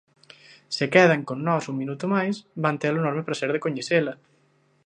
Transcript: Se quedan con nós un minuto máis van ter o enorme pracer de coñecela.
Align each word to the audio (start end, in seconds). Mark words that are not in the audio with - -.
Se 0.75 0.85
quedan 0.93 1.21
con 1.29 1.37
nós 1.47 1.63
un 1.71 1.79
minuto 1.81 2.05
máis 2.15 2.35
van 2.63 2.79
ter 2.81 2.93
o 2.93 2.99
enorme 3.03 3.25
pracer 3.27 3.49
de 3.53 3.63
coñecela. 3.65 4.13